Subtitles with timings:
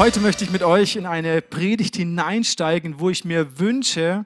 [0.00, 4.24] Heute möchte ich mit euch in eine Predigt hineinsteigen, wo ich mir wünsche,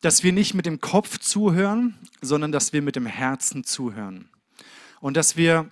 [0.00, 4.30] dass wir nicht mit dem Kopf zuhören, sondern dass wir mit dem Herzen zuhören.
[5.00, 5.70] Und dass wir,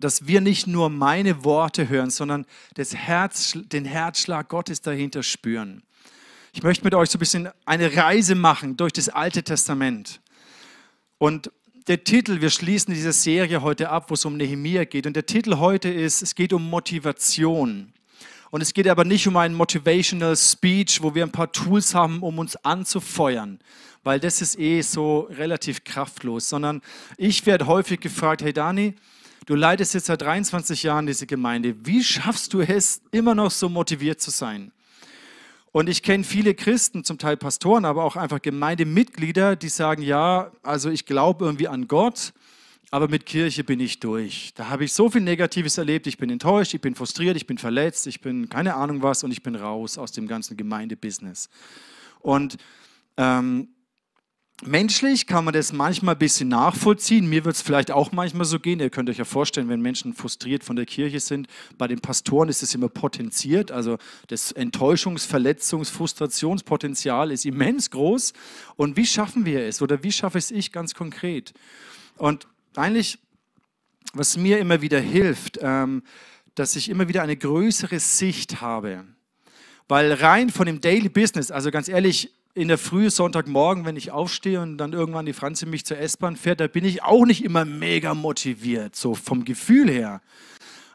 [0.00, 5.82] dass wir nicht nur meine Worte hören, sondern das Herz, den Herzschlag Gottes dahinter spüren.
[6.54, 10.22] Ich möchte mit euch so ein bisschen eine Reise machen durch das Alte Testament.
[11.18, 11.52] Und
[11.88, 15.06] der Titel, wir schließen diese Serie heute ab, wo es um Nehemiah geht.
[15.06, 17.92] Und der Titel heute ist, es geht um Motivation.
[18.50, 22.22] Und es geht aber nicht um einen Motivational Speech, wo wir ein paar Tools haben,
[22.22, 23.58] um uns anzufeuern,
[24.04, 26.80] weil das ist eh so relativ kraftlos, sondern
[27.16, 28.94] ich werde häufig gefragt, hey Dani,
[29.46, 33.68] du leitest jetzt seit 23 Jahren diese Gemeinde, wie schaffst du es, immer noch so
[33.68, 34.72] motiviert zu sein?
[35.70, 40.50] Und ich kenne viele Christen, zum Teil Pastoren, aber auch einfach Gemeindemitglieder, die sagen, ja,
[40.62, 42.32] also ich glaube irgendwie an Gott,
[42.90, 44.52] aber mit Kirche bin ich durch.
[44.54, 46.06] Da habe ich so viel Negatives erlebt.
[46.06, 49.30] Ich bin enttäuscht, ich bin frustriert, ich bin verletzt, ich bin keine Ahnung was und
[49.30, 51.50] ich bin raus aus dem ganzen Gemeindebusiness.
[52.20, 52.56] Und
[53.18, 53.68] ähm,
[54.64, 57.28] menschlich kann man das manchmal ein bisschen nachvollziehen.
[57.28, 58.80] Mir wird es vielleicht auch manchmal so gehen.
[58.80, 61.46] Ihr könnt euch ja vorstellen, wenn Menschen frustriert von der Kirche sind.
[61.76, 63.70] Bei den Pastoren ist es immer potenziert.
[63.70, 63.98] Also
[64.28, 68.32] das Enttäuschungs-, Verletzungs-, Frustrationspotenzial ist immens groß.
[68.76, 69.82] Und wie schaffen wir es?
[69.82, 71.52] Oder wie schaffe es ich ganz konkret?
[72.16, 72.48] Und
[72.78, 73.18] eigentlich,
[74.12, 76.02] was mir immer wieder hilft, ähm,
[76.54, 79.04] dass ich immer wieder eine größere Sicht habe.
[79.86, 84.10] Weil rein von dem Daily Business, also ganz ehrlich, in der Früh, Sonntagmorgen, wenn ich
[84.10, 87.44] aufstehe und dann irgendwann die Franzi mich zur S-Bahn fährt, da bin ich auch nicht
[87.44, 90.20] immer mega motiviert, so vom Gefühl her.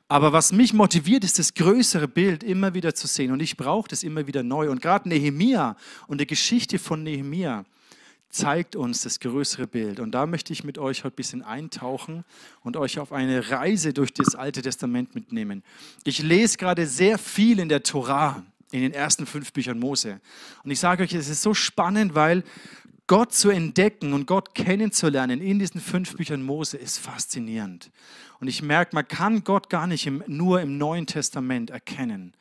[0.10, 3.32] Aber was mich motiviert, ist das größere Bild immer wieder zu sehen.
[3.32, 4.70] Und ich brauche das immer wieder neu.
[4.70, 7.66] Und gerade Nehemia und die Geschichte von Nehemia,
[8.34, 10.00] zeigt uns das größere Bild.
[10.00, 12.26] Und da möchte ich mit euch heute ein bisschen eintauchen
[12.62, 15.64] und euch auf eine Reise durch das Alte Testament mitnehmen.
[16.04, 20.20] Ich lese gerade sehr viel in der Torah, in den ersten fünf Büchern Mose.
[20.64, 22.44] Und ich sage euch, es ist so spannend, weil
[23.06, 27.92] Gott zu entdecken und Gott kennenzulernen in diesen fünf Büchern Mose ist faszinierend.
[28.40, 32.34] Und ich merke, man kann Gott gar nicht im, nur im Neuen Testament erkennen,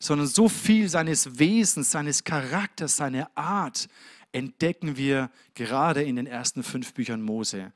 [0.00, 3.88] sondern so viel seines Wesens, seines Charakters, seiner Art
[4.32, 7.72] entdecken wir gerade in den ersten fünf Büchern Mose.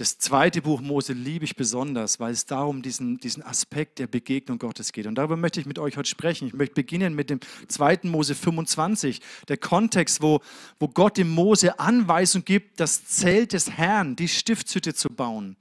[0.00, 4.58] Das zweite Buch Mose liebe ich besonders, weil es darum diesen, diesen Aspekt der Begegnung
[4.58, 5.06] Gottes geht.
[5.06, 6.48] Und darüber möchte ich mit euch heute sprechen.
[6.48, 10.40] Ich möchte beginnen mit dem zweiten Mose 25, der Kontext, wo,
[10.78, 15.56] wo Gott dem Mose Anweisung gibt, das Zelt des Herrn, die Stiftshütte zu bauen.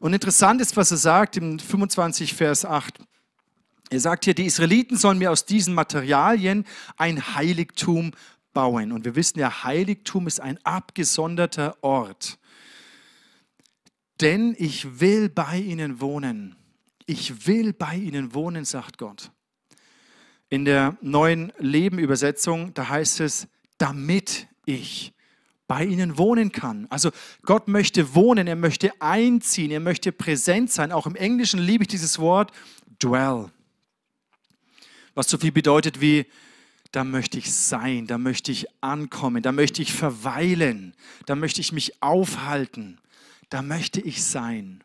[0.00, 3.00] Und interessant ist, was er sagt im 25, Vers 8.
[3.90, 6.64] Er sagt hier, die Israeliten sollen mir aus diesen Materialien
[6.96, 8.12] ein Heiligtum
[8.54, 8.92] bauen.
[8.92, 12.38] Und wir wissen ja, Heiligtum ist ein abgesonderter Ort.
[14.20, 16.56] Denn ich will bei ihnen wohnen.
[17.06, 19.30] Ich will bei ihnen wohnen, sagt Gott.
[20.48, 25.12] In der neuen Leben-Übersetzung, da heißt es, damit ich
[25.66, 26.86] bei ihnen wohnen kann.
[26.90, 27.10] Also
[27.42, 30.92] Gott möchte wohnen, er möchte einziehen, er möchte präsent sein.
[30.92, 32.52] Auch im Englischen liebe ich dieses Wort
[33.02, 33.50] dwell,
[35.14, 36.26] was so viel bedeutet wie
[36.94, 40.94] da möchte ich sein, da möchte ich ankommen, da möchte ich verweilen,
[41.26, 43.00] da möchte ich mich aufhalten,
[43.50, 44.84] da möchte ich sein.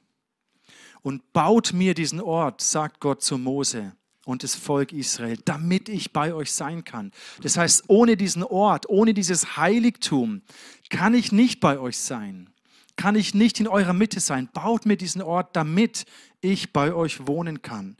[1.03, 3.93] Und baut mir diesen Ort, sagt Gott zu Mose
[4.25, 7.11] und das Volk Israel, damit ich bei euch sein kann.
[7.43, 10.41] Das heißt, ohne diesen Ort, ohne dieses Heiligtum
[10.89, 12.49] kann ich nicht bei euch sein,
[12.95, 14.49] kann ich nicht in eurer Mitte sein.
[14.51, 16.05] Baut mir diesen Ort, damit
[16.41, 17.97] ich bei euch wohnen kann.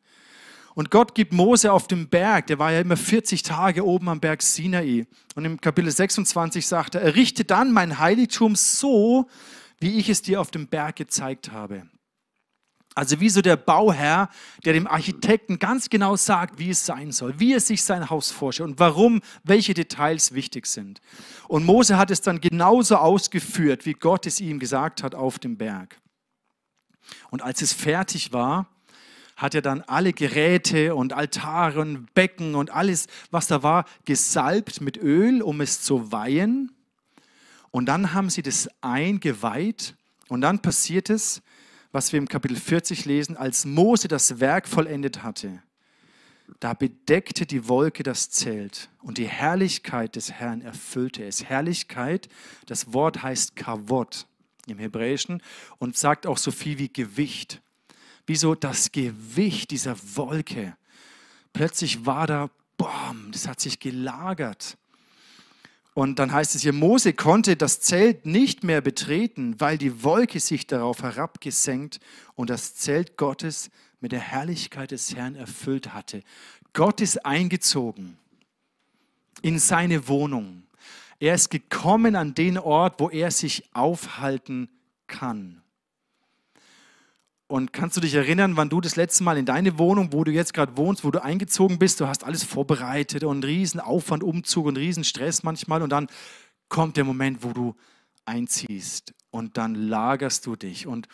[0.80, 4.22] Und Gott gibt Mose auf dem Berg, der war ja immer 40 Tage oben am
[4.22, 5.08] Berg Sinai.
[5.36, 9.28] Und im Kapitel 26 sagt er, errichte dann mein Heiligtum so,
[9.82, 11.90] wie ich es dir auf dem Berg gezeigt habe.
[12.96, 14.30] Also wie so der Bauherr,
[14.64, 18.32] der dem Architekten ganz genau sagt, wie es sein soll, wie er sich sein Haus
[18.32, 21.02] vorstellt und warum, welche Details wichtig sind.
[21.50, 25.58] Und Mose hat es dann genauso ausgeführt, wie Gott es ihm gesagt hat auf dem
[25.58, 26.00] Berg.
[27.32, 28.70] Und als es fertig war,
[29.40, 34.82] hat er dann alle Geräte und Altare und Becken und alles, was da war, gesalbt
[34.82, 36.74] mit Öl, um es zu weihen.
[37.72, 39.96] Und dann haben sie das eingeweiht.
[40.28, 41.42] Und dann passiert es,
[41.94, 45.64] was wir im Kapitel 40 lesen, als Mose das Werk vollendet hatte.
[46.60, 51.46] Da bedeckte die Wolke das Zelt und die Herrlichkeit des Herrn erfüllte es.
[51.46, 52.28] Herrlichkeit,
[52.66, 54.26] das Wort heißt Kavod
[54.68, 55.42] im Hebräischen
[55.78, 57.62] und sagt auch so viel wie Gewicht
[58.30, 60.78] wie so das Gewicht dieser Wolke.
[61.52, 64.78] Plötzlich war da, boom, das hat sich gelagert.
[65.96, 70.40] Und dann heißt es hier, Mose konnte das Zelt nicht mehr betreten, weil die Wolke
[70.40, 72.00] sich darauf herabgesenkt
[72.36, 76.22] und das Zelt Gottes mit der Herrlichkeit des Herrn erfüllt hatte.
[76.74, 78.20] Gott ist eingezogen
[79.42, 80.68] in seine Wohnung.
[81.20, 84.70] Er ist gekommen an den Ort, wo er sich aufhalten
[85.08, 85.59] kann.
[87.50, 90.32] Und kannst du dich erinnern, wann du das letzte Mal in deine Wohnung, wo du
[90.32, 94.68] jetzt gerade wohnst, wo du eingezogen bist, du hast alles vorbereitet und riesen Aufwand, Umzug
[94.68, 96.06] und riesen Stress manchmal und dann
[96.68, 97.76] kommt der Moment, wo du
[98.24, 101.08] einziehst und dann lagerst du dich und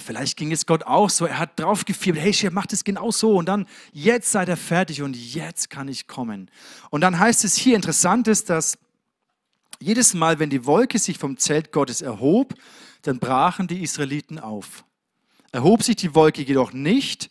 [0.00, 1.26] Vielleicht ging es Gott auch so.
[1.26, 3.34] Er hat drauf gefiebert, hey, Chef, macht es genau so.
[3.34, 6.52] Und dann, jetzt seid ihr fertig und jetzt kann ich kommen.
[6.90, 8.78] Und dann heißt es hier, interessant ist, dass
[9.80, 12.54] jedes Mal, wenn die Wolke sich vom Zelt Gottes erhob,
[13.02, 14.84] dann brachen die Israeliten auf.
[15.52, 17.30] Erhob sich die Wolke jedoch nicht,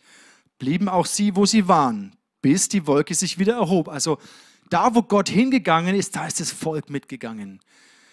[0.58, 3.88] blieben auch sie, wo sie waren, bis die Wolke sich wieder erhob.
[3.88, 4.18] Also
[4.70, 7.60] da, wo Gott hingegangen ist, da ist das Volk mitgegangen.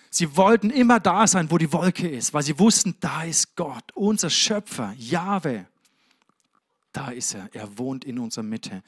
[0.09, 3.91] Sie wollten immer da sein, wo die Wolke ist, weil sie wussten, da ist Gott,
[3.93, 5.65] unser Schöpfer, Jahwe.
[6.93, 8.81] Da ist er, er wohnt in unserer Mitte.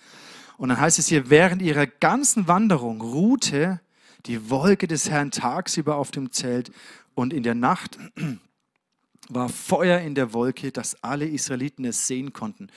[0.58, 3.82] Und dann heißt es hier, während ihrer ganzen Wanderung ruhte
[4.26, 6.72] die Wolke des Herrn tagsüber auf dem Zelt
[7.16, 7.98] und in der Nacht
[9.30, 12.70] war Feuer in der Wolke, dass alle Israeliten es sehen konnten.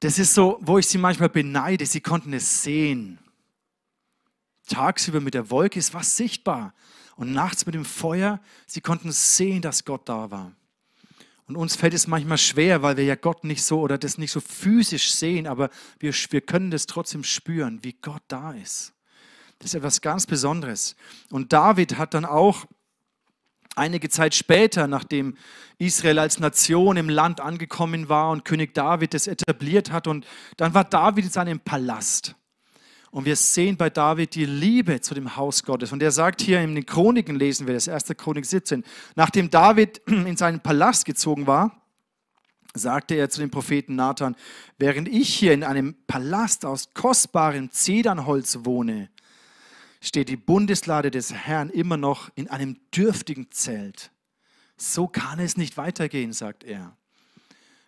[0.00, 3.18] Das ist so, wo ich sie manchmal beneide, sie konnten es sehen.
[4.68, 6.74] Tagsüber mit der Wolke ist was sichtbar.
[7.16, 10.52] Und nachts mit dem Feuer, sie konnten sehen, dass Gott da war.
[11.48, 14.30] Und uns fällt es manchmal schwer, weil wir ja Gott nicht so oder das nicht
[14.30, 18.92] so physisch sehen, aber wir, wir können das trotzdem spüren, wie Gott da ist.
[19.58, 20.94] Das ist etwas ganz Besonderes.
[21.30, 22.66] Und David hat dann auch
[23.76, 25.36] einige Zeit später, nachdem
[25.78, 30.26] Israel als Nation im Land angekommen war und König David das etabliert hat, und
[30.56, 32.34] dann war David in seinem Palast.
[33.10, 35.92] Und wir sehen bei David die Liebe zu dem Haus Gottes.
[35.92, 38.04] Und er sagt hier in den Chroniken, lesen wir das, 1.
[38.18, 38.84] Chronik 17,
[39.16, 41.82] nachdem David in seinen Palast gezogen war,
[42.74, 44.36] sagte er zu dem Propheten Nathan,
[44.76, 49.08] während ich hier in einem Palast aus kostbarem Zedernholz wohne,
[50.00, 54.10] steht die Bundeslade des Herrn immer noch in einem dürftigen Zelt.
[54.76, 56.96] So kann es nicht weitergehen, sagt er.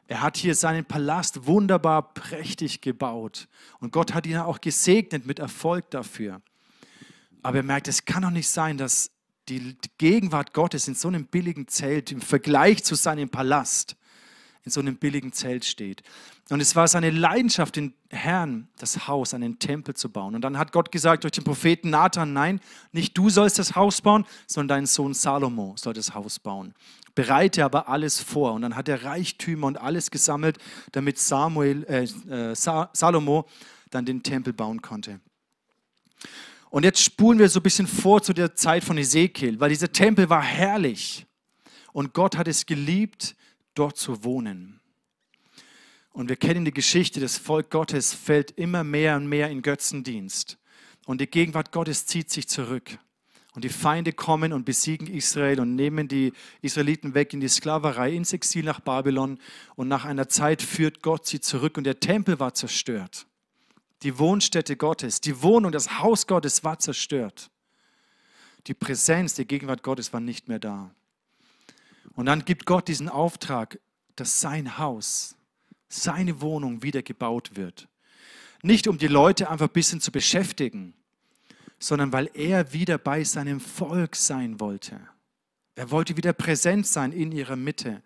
[0.08, 3.46] Er hat hier seinen Palast wunderbar prächtig gebaut
[3.78, 6.42] und Gott hat ihn auch gesegnet mit Erfolg dafür.
[7.42, 9.12] Aber er merkt, es kann doch nicht sein, dass
[9.48, 13.96] die Gegenwart Gottes in so einem billigen Zelt im Vergleich zu seinem Palast
[14.64, 16.02] in so einem billigen Zelt steht.
[16.50, 20.34] Und es war seine Leidenschaft, den Herrn das Haus, einen Tempel zu bauen.
[20.34, 22.60] Und dann hat Gott gesagt durch den Propheten Nathan, nein,
[22.92, 26.74] nicht du sollst das Haus bauen, sondern dein Sohn Salomo soll das Haus bauen.
[27.14, 28.52] Bereite aber alles vor.
[28.52, 30.58] Und dann hat er Reichtümer und alles gesammelt,
[30.92, 32.04] damit Samuel, äh,
[32.50, 33.46] äh, Salomo
[33.90, 35.20] dann den Tempel bauen konnte.
[36.70, 39.90] Und jetzt spulen wir so ein bisschen vor zu der Zeit von Ezekiel, weil dieser
[39.90, 41.26] Tempel war herrlich.
[41.92, 43.34] Und Gott hat es geliebt,
[43.74, 44.80] dort zu wohnen.
[46.12, 50.58] Und wir kennen die Geschichte, das Volk Gottes fällt immer mehr und mehr in Götzendienst.
[51.06, 52.98] Und die Gegenwart Gottes zieht sich zurück.
[53.54, 56.32] Und die Feinde kommen und besiegen Israel und nehmen die
[56.62, 59.38] Israeliten weg in die Sklaverei, ins Exil nach Babylon.
[59.74, 63.26] Und nach einer Zeit führt Gott sie zurück und der Tempel war zerstört.
[64.02, 67.50] Die Wohnstätte Gottes, die Wohnung, das Haus Gottes war zerstört.
[68.66, 70.94] Die Präsenz, die Gegenwart Gottes war nicht mehr da.
[72.14, 73.78] Und dann gibt Gott diesen Auftrag,
[74.16, 75.36] dass sein Haus,
[75.88, 77.88] seine Wohnung wieder gebaut wird.
[78.62, 80.94] Nicht um die Leute einfach ein bisschen zu beschäftigen,
[81.78, 85.00] sondern weil er wieder bei seinem Volk sein wollte.
[85.74, 88.02] Er wollte wieder präsent sein in ihrer Mitte.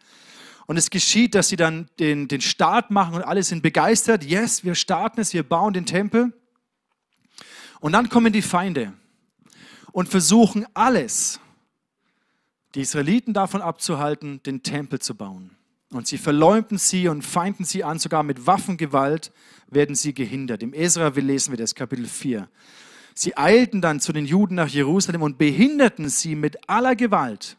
[0.67, 4.25] Und es geschieht, dass sie dann den, den Start machen und alle sind begeistert.
[4.25, 6.33] Yes, wir starten es, wir bauen den Tempel.
[7.81, 8.95] Und dann kommen die Feinde
[9.93, 11.41] und versuchen alles,
[12.75, 15.51] die Israeliten davon abzuhalten, den Tempel zu bauen.
[15.91, 19.33] Und sie verleumden sie und feinden sie an, sogar mit Waffengewalt
[19.69, 20.63] werden sie gehindert.
[20.63, 22.49] Im Esra lesen wir das, Kapitel 4.
[23.15, 27.57] Sie eilten dann zu den Juden nach Jerusalem und behinderten sie mit aller Gewalt.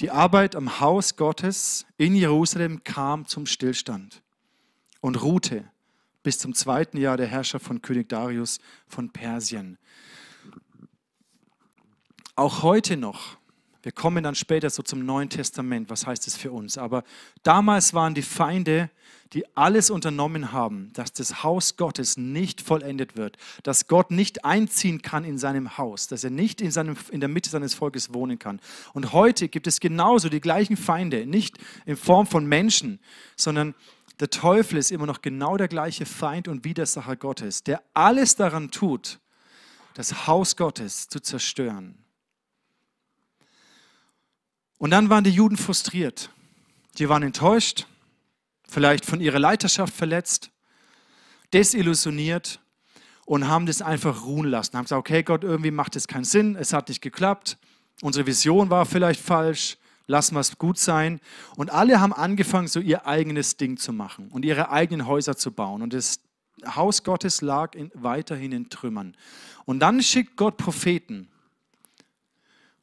[0.00, 4.22] Die Arbeit am Haus Gottes in Jerusalem kam zum Stillstand
[5.00, 5.64] und ruhte
[6.22, 9.78] bis zum zweiten Jahr der Herrschaft von König Darius von Persien.
[12.34, 13.38] Auch heute noch
[13.86, 16.76] wir kommen dann später so zum Neuen Testament, was heißt es für uns.
[16.76, 17.04] Aber
[17.44, 18.90] damals waren die Feinde,
[19.32, 25.02] die alles unternommen haben, dass das Haus Gottes nicht vollendet wird, dass Gott nicht einziehen
[25.02, 28.40] kann in seinem Haus, dass er nicht in, seinem, in der Mitte seines Volkes wohnen
[28.40, 28.60] kann.
[28.92, 32.98] Und heute gibt es genauso die gleichen Feinde, nicht in Form von Menschen,
[33.36, 33.76] sondern
[34.18, 38.72] der Teufel ist immer noch genau der gleiche Feind und Widersacher Gottes, der alles daran
[38.72, 39.20] tut,
[39.94, 42.02] das Haus Gottes zu zerstören.
[44.78, 46.30] Und dann waren die Juden frustriert.
[46.98, 47.86] Die waren enttäuscht,
[48.68, 50.50] vielleicht von ihrer Leiterschaft verletzt,
[51.52, 52.60] desillusioniert
[53.24, 54.76] und haben das einfach ruhen lassen.
[54.76, 57.58] Haben gesagt, okay, Gott, irgendwie macht das keinen Sinn, es hat nicht geklappt,
[58.02, 61.20] unsere Vision war vielleicht falsch, lassen wir es gut sein.
[61.56, 65.52] Und alle haben angefangen, so ihr eigenes Ding zu machen und ihre eigenen Häuser zu
[65.52, 65.82] bauen.
[65.82, 66.20] Und das
[66.64, 69.16] Haus Gottes lag in, weiterhin in Trümmern.
[69.64, 71.28] Und dann schickt Gott Propheten.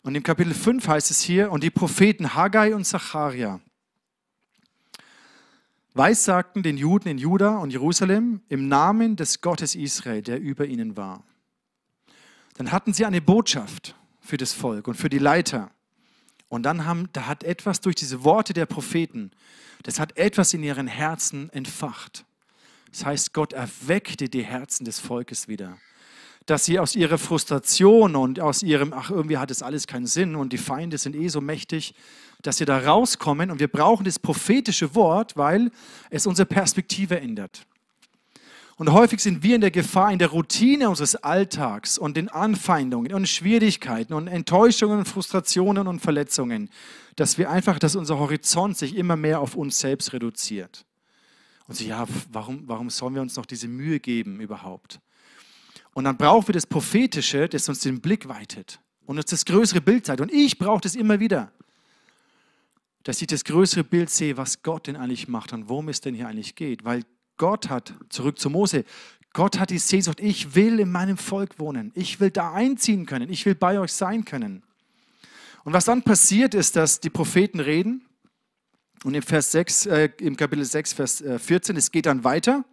[0.03, 3.61] Und im Kapitel 5 heißt es hier, und die Propheten Haggai und Zacharia
[5.93, 10.97] weissagten den Juden in Juda und Jerusalem im Namen des Gottes Israel, der über ihnen
[10.97, 11.23] war.
[12.55, 15.71] Dann hatten sie eine Botschaft für das Volk und für die Leiter.
[16.49, 19.31] Und dann haben, da hat etwas durch diese Worte der Propheten,
[19.83, 22.25] das hat etwas in ihren Herzen entfacht.
[22.91, 25.77] Das heißt, Gott erweckte die Herzen des Volkes wieder.
[26.45, 30.35] Dass sie aus ihrer Frustration und aus ihrem, ach, irgendwie hat es alles keinen Sinn
[30.35, 31.93] und die Feinde sind eh so mächtig,
[32.41, 35.71] dass sie da rauskommen und wir brauchen das prophetische Wort, weil
[36.09, 37.65] es unsere Perspektive ändert.
[38.75, 43.13] Und häufig sind wir in der Gefahr, in der Routine unseres Alltags und den Anfeindungen
[43.13, 46.69] und Schwierigkeiten und Enttäuschungen und Frustrationen und Verletzungen,
[47.15, 50.85] dass wir einfach, dass unser Horizont sich immer mehr auf uns selbst reduziert.
[51.67, 54.99] Und so, ja, warum, warum sollen wir uns noch diese Mühe geben überhaupt?
[55.93, 59.81] Und dann brauchen wir das Prophetische, das uns den Blick weitet und uns das größere
[59.81, 60.21] Bild zeigt.
[60.21, 61.51] Und ich brauche das immer wieder
[63.03, 66.15] dass ich das größere Bild sehe, was Gott denn eigentlich macht und worum es denn
[66.15, 66.85] hier eigentlich geht.
[66.85, 67.03] Weil
[67.37, 68.85] Gott hat, zurück zu Mose,
[69.33, 71.91] Gott hat die Sehnsucht, ich will in meinem Volk wohnen.
[71.95, 73.29] Ich will da einziehen können.
[73.29, 74.63] Ich will bei euch sein können.
[75.63, 78.05] Und was dann passiert ist, dass die Propheten reden.
[79.03, 82.63] Und im, Vers 6, äh, im Kapitel 6, Vers 14, äh, es geht dann weiter.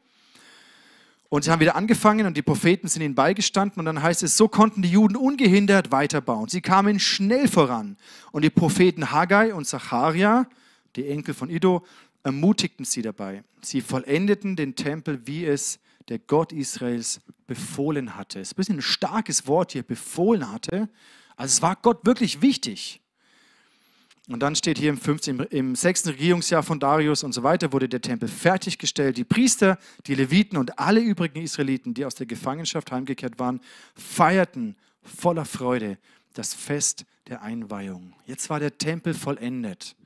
[1.30, 4.36] Und sie haben wieder angefangen und die Propheten sind ihnen beigestanden und dann heißt es,
[4.36, 6.48] so konnten die Juden ungehindert weiterbauen.
[6.48, 7.96] Sie kamen schnell voran
[8.32, 10.48] und die Propheten Haggai und Zacharia,
[10.96, 11.86] die Enkel von Ido,
[12.24, 13.44] ermutigten sie dabei.
[13.62, 18.40] Sie vollendeten den Tempel, wie es der Gott Israels befohlen hatte.
[18.40, 20.88] Es ist ein bisschen ein starkes Wort hier, befohlen hatte.
[21.36, 23.00] Also es war Gott wirklich wichtig.
[24.30, 26.06] Und dann steht hier im, 15, im 6.
[26.06, 29.16] Regierungsjahr von Darius und so weiter, wurde der Tempel fertiggestellt.
[29.16, 33.60] Die Priester, die Leviten und alle übrigen Israeliten, die aus der Gefangenschaft heimgekehrt waren,
[33.96, 35.98] feierten voller Freude
[36.34, 38.12] das Fest der Einweihung.
[38.24, 39.96] Jetzt war der Tempel vollendet.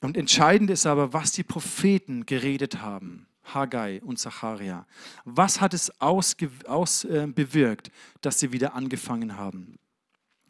[0.00, 3.28] Und entscheidend ist aber, was die Propheten geredet haben.
[3.54, 4.84] Haggai und Zacharia.
[5.24, 9.78] Was hat es ausge, aus, äh, bewirkt, dass sie wieder angefangen haben?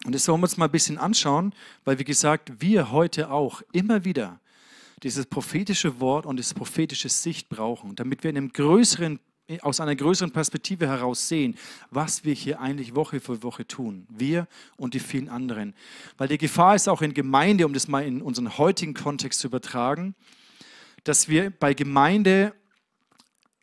[0.07, 1.53] Und das wollen wir uns mal ein bisschen anschauen,
[1.85, 4.39] weil wie gesagt, wir heute auch immer wieder
[5.03, 9.19] dieses prophetische Wort und das prophetische Sicht brauchen, damit wir in einem größeren,
[9.63, 11.57] aus einer größeren Perspektive heraus sehen,
[11.91, 14.07] was wir hier eigentlich Woche für Woche tun.
[14.09, 14.47] Wir
[14.77, 15.75] und die vielen anderen.
[16.19, 19.49] Weil die Gefahr ist auch in Gemeinde, um das mal in unseren heutigen Kontext zu
[19.49, 20.15] übertragen,
[21.03, 22.55] dass wir bei Gemeinde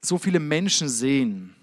[0.02, 1.56] so viele Menschen sehen.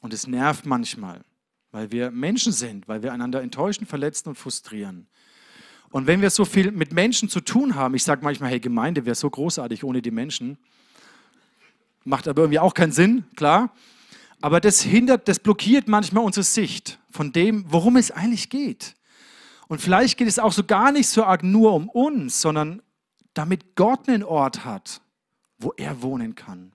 [0.00, 1.24] Und es nervt manchmal
[1.70, 5.06] weil wir Menschen sind, weil wir einander enttäuschen, verletzen und frustrieren.
[5.90, 9.06] Und wenn wir so viel mit Menschen zu tun haben, ich sage manchmal, hey, Gemeinde
[9.06, 10.58] wäre so großartig ohne die Menschen,
[12.04, 13.72] macht aber irgendwie auch keinen Sinn, klar.
[14.40, 18.94] Aber das hindert, das blockiert manchmal unsere Sicht von dem, worum es eigentlich geht.
[19.66, 22.82] Und vielleicht geht es auch so gar nicht so arg nur um uns, sondern
[23.34, 25.00] damit Gott einen Ort hat,
[25.58, 26.72] wo er wohnen kann.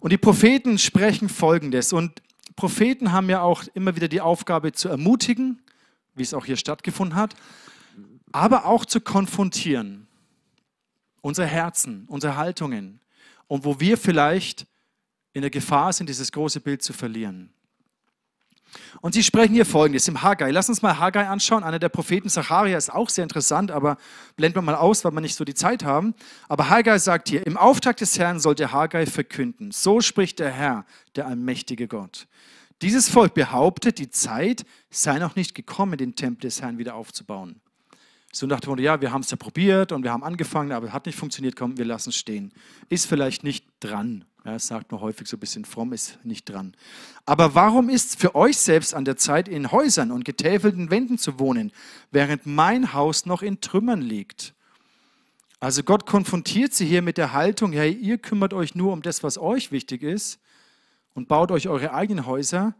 [0.00, 1.92] Und die Propheten sprechen Folgendes.
[1.92, 2.22] Und
[2.56, 5.62] Propheten haben ja auch immer wieder die Aufgabe zu ermutigen,
[6.14, 7.34] wie es auch hier stattgefunden hat,
[8.32, 10.06] aber auch zu konfrontieren.
[11.20, 13.00] Unsere Herzen, unsere Haltungen
[13.46, 14.66] und wo wir vielleicht
[15.32, 17.52] in der Gefahr sind, dieses große Bild zu verlieren.
[19.00, 20.50] Und sie sprechen hier folgendes im Haggai.
[20.50, 21.64] Lass uns mal Haggai anschauen.
[21.64, 23.96] Einer der Propheten, Zacharia, ist auch sehr interessant, aber
[24.36, 26.14] blenden wir mal aus, weil wir nicht so die Zeit haben.
[26.48, 29.72] Aber Haggai sagt hier: Im Auftrag des Herrn sollte Haggai verkünden.
[29.72, 30.84] So spricht der Herr,
[31.16, 32.26] der allmächtige Gott.
[32.82, 37.60] Dieses Volk behauptet, die Zeit sei noch nicht gekommen, den Tempel des Herrn wieder aufzubauen.
[38.32, 40.92] So dem Motto, ja, wir haben es ja probiert und wir haben angefangen, aber es
[40.92, 42.52] hat nicht funktioniert, komm, wir lassen es stehen.
[42.88, 44.24] Ist vielleicht nicht dran.
[44.44, 46.74] Ja, das sagt man häufig so ein bisschen fromm, ist nicht dran.
[47.26, 51.16] Aber warum ist es für euch selbst an der Zeit, in Häusern und getäfelten Wänden
[51.16, 51.70] zu wohnen,
[52.10, 54.54] während mein Haus noch in Trümmern liegt?
[55.60, 59.22] Also Gott konfrontiert sie hier mit der Haltung, ja, ihr kümmert euch nur um das,
[59.22, 60.40] was euch wichtig ist
[61.14, 62.74] und baut euch eure eigenen Häuser,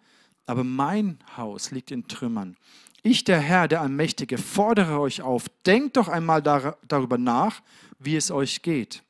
[0.46, 2.56] aber mein Haus liegt in Trümmern.
[3.04, 7.62] Ich, der Herr, der Allmächtige, fordere euch auf, denkt doch einmal dar darüber nach,
[8.00, 9.04] wie es euch geht.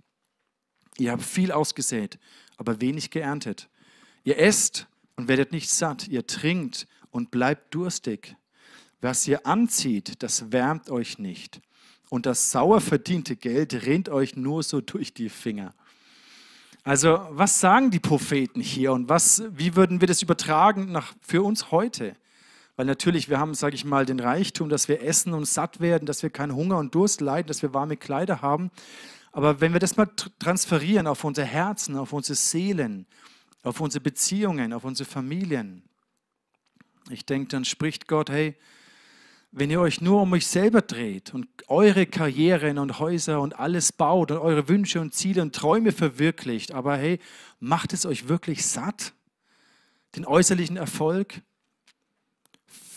[0.98, 2.18] Ihr habt viel ausgesät,
[2.62, 3.68] aber wenig geerntet.
[4.24, 8.36] Ihr esst und werdet nicht satt, ihr trinkt und bleibt durstig.
[9.00, 11.60] Was ihr anzieht, das wärmt euch nicht.
[12.08, 15.74] Und das sauer verdiente Geld rinnt euch nur so durch die Finger.
[16.84, 21.42] Also, was sagen die Propheten hier und was, wie würden wir das übertragen nach, für
[21.42, 22.14] uns heute?
[22.76, 26.06] Weil natürlich, wir haben, sage ich mal, den Reichtum, dass wir essen und satt werden,
[26.06, 28.70] dass wir keinen Hunger und Durst leiden, dass wir warme Kleider haben.
[29.32, 30.08] Aber wenn wir das mal
[30.38, 33.06] transferieren auf unsere Herzen, auf unsere Seelen,
[33.62, 35.82] auf unsere Beziehungen, auf unsere Familien,
[37.10, 38.56] ich denke, dann spricht Gott, hey,
[39.50, 43.92] wenn ihr euch nur um euch selber dreht und eure Karrieren und Häuser und alles
[43.92, 47.18] baut und eure Wünsche und Ziele und Träume verwirklicht, aber hey,
[47.60, 49.12] macht es euch wirklich satt?
[50.16, 51.42] Den äußerlichen Erfolg?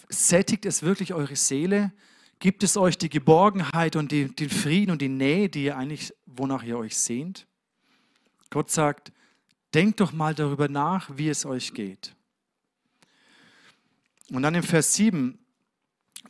[0.07, 1.91] Sättigt es wirklich eure Seele?
[2.39, 6.13] Gibt es euch die Geborgenheit und die, den Frieden und die Nähe, die ihr eigentlich,
[6.25, 7.47] wonach ihr euch sehnt?
[8.49, 9.11] Gott sagt,
[9.73, 12.15] denkt doch mal darüber nach, wie es euch geht.
[14.31, 15.37] Und dann im Vers 7,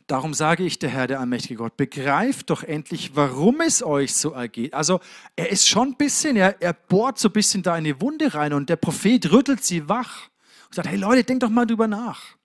[0.06, 4.32] darum sage ich der Herr, der allmächtige Gott, begreift doch endlich, warum es euch so
[4.32, 4.74] ergeht.
[4.74, 5.00] Also
[5.34, 8.34] er ist schon ein bisschen, er, er bohrt so ein bisschen da in die Wunde
[8.34, 10.28] rein und der Prophet rüttelt sie wach
[10.66, 12.36] und sagt, hey Leute, denkt doch mal drüber nach,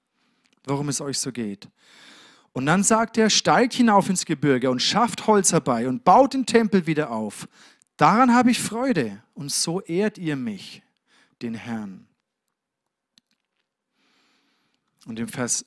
[0.65, 1.67] warum es euch so geht.
[2.53, 6.45] Und dann sagt er, steigt hinauf ins Gebirge und schafft Holz herbei und baut den
[6.45, 7.47] Tempel wieder auf.
[7.95, 10.81] Daran habe ich Freude und so ehrt ihr mich,
[11.41, 12.07] den Herrn.
[15.05, 15.65] Und im Vers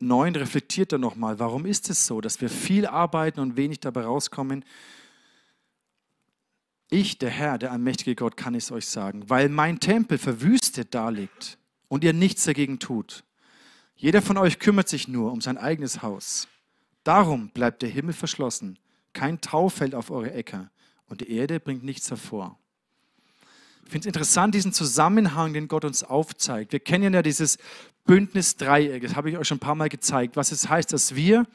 [0.00, 4.02] 9 reflektiert er nochmal, warum ist es so, dass wir viel arbeiten und wenig dabei
[4.02, 4.64] rauskommen?
[6.90, 11.08] Ich, der Herr, der allmächtige Gott, kann es euch sagen, weil mein Tempel verwüstet da
[11.08, 11.58] liegt
[11.88, 13.24] und ihr nichts dagegen tut.
[14.00, 16.46] Jeder von euch kümmert sich nur um sein eigenes Haus.
[17.02, 18.78] Darum bleibt der Himmel verschlossen,
[19.12, 20.70] kein Tau fällt auf eure Äcker
[21.08, 22.56] und die Erde bringt nichts hervor.
[23.84, 26.70] Ich finde es interessant, diesen Zusammenhang, den Gott uns aufzeigt.
[26.70, 27.58] Wir kennen ja dieses
[28.04, 31.16] Bündnis Dreieck, das habe ich euch schon ein paar Mal gezeigt, was es heißt, dass
[31.16, 31.46] wir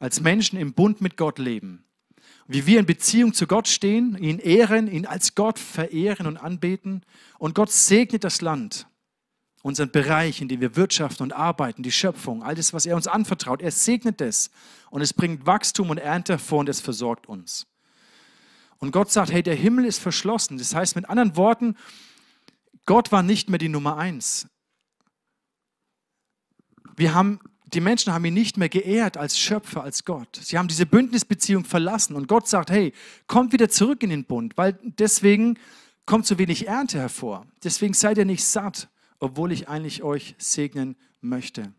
[0.00, 1.84] als Menschen im Bund mit Gott leben.
[2.48, 7.04] Wie wir in Beziehung zu Gott stehen, ihn ehren, ihn als Gott verehren und anbeten.
[7.38, 8.88] Und Gott segnet das Land
[9.62, 13.60] unseren Bereich, in dem wir wirtschaften und arbeiten, die Schöpfung, alles, was er uns anvertraut.
[13.60, 14.50] Er segnet es
[14.90, 17.66] und es bringt Wachstum und Ernte hervor und es versorgt uns.
[18.78, 20.56] Und Gott sagt, hey, der Himmel ist verschlossen.
[20.56, 21.76] Das heißt mit anderen Worten,
[22.86, 24.48] Gott war nicht mehr die Nummer eins.
[26.96, 30.40] Wir haben, die Menschen haben ihn nicht mehr geehrt als Schöpfer, als Gott.
[30.42, 32.94] Sie haben diese Bündnisbeziehung verlassen und Gott sagt, hey,
[33.26, 35.58] kommt wieder zurück in den Bund, weil deswegen
[36.06, 37.46] kommt so wenig Ernte hervor.
[37.62, 38.88] Deswegen seid ihr nicht satt
[39.20, 41.72] obwohl ich eigentlich euch segnen möchte.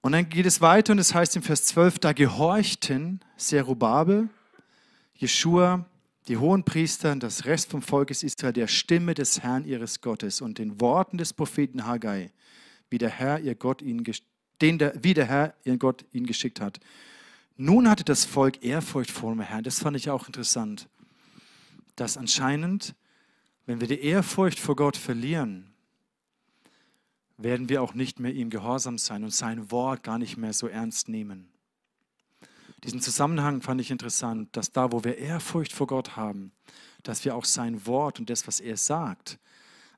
[0.00, 4.28] Und dann geht es weiter und es heißt im Vers 12, da gehorchten Zerubabel,
[5.14, 5.84] Jeschua,
[6.28, 10.58] die Hohenpriester und das Rest vom Volk Israel der Stimme des Herrn ihres Gottes und
[10.58, 12.30] den Worten des Propheten Haggai,
[12.88, 14.04] wie der Herr ihr Gott ihn,
[14.60, 16.78] den der, wie der Herr ihr Gott ihn geschickt hat.
[17.56, 19.64] Nun hatte das Volk Ehrfurcht vor dem Herrn.
[19.64, 20.88] Das fand ich auch interessant,
[21.96, 22.94] dass anscheinend
[23.66, 25.74] wenn wir die Ehrfurcht vor Gott verlieren,
[27.36, 30.68] werden wir auch nicht mehr ihm gehorsam sein und sein Wort gar nicht mehr so
[30.68, 31.50] ernst nehmen.
[32.84, 36.52] Diesen Zusammenhang fand ich interessant, dass da, wo wir Ehrfurcht vor Gott haben,
[37.02, 39.38] dass wir auch sein Wort und das, was er sagt,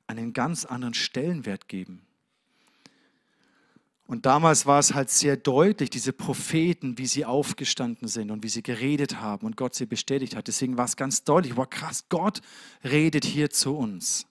[0.07, 2.01] einen ganz anderen Stellenwert geben.
[4.09, 8.49] Und damals war es halt sehr deutlich, diese Propheten, wie sie aufgestanden sind und wie
[8.49, 10.47] sie geredet haben und Gott sie bestätigt hat.
[10.47, 12.41] Deswegen war es ganz deutlich, wow krass, Gott
[12.83, 14.25] redet hier zu uns.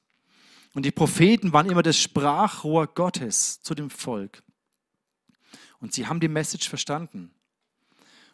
[0.74, 4.42] Und die Propheten waren immer das Sprachrohr Gottes zu dem Volk.
[5.78, 7.30] Und sie haben die Message verstanden.